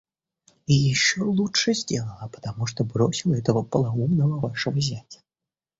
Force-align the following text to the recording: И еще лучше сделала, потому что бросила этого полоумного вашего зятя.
И 0.65 0.73
еще 0.73 1.21
лучше 1.21 1.75
сделала, 1.75 2.27
потому 2.33 2.65
что 2.65 2.83
бросила 2.83 3.35
этого 3.35 3.61
полоумного 3.61 4.39
вашего 4.39 4.81
зятя. 4.81 5.19